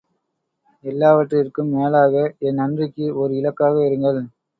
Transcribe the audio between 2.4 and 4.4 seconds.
என் நன்றிக்கு ஓர் இலக்காக இருங்கள்!